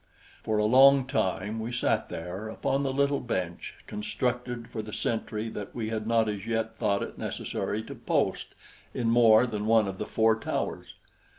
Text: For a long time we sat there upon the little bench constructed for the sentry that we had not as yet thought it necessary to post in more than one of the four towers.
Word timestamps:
For 0.43 0.57
a 0.57 0.65
long 0.65 1.05
time 1.05 1.59
we 1.59 1.71
sat 1.71 2.09
there 2.09 2.49
upon 2.49 2.81
the 2.81 2.91
little 2.91 3.19
bench 3.19 3.75
constructed 3.85 4.67
for 4.67 4.81
the 4.81 4.91
sentry 4.93 5.47
that 5.49 5.75
we 5.75 5.89
had 5.89 6.07
not 6.07 6.27
as 6.27 6.47
yet 6.47 6.75
thought 6.75 7.03
it 7.03 7.19
necessary 7.19 7.83
to 7.83 7.93
post 7.93 8.55
in 8.95 9.11
more 9.11 9.45
than 9.45 9.67
one 9.67 9.87
of 9.87 9.99
the 9.99 10.07
four 10.07 10.35
towers. 10.39 10.95